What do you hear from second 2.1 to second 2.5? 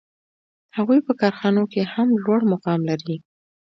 لوړ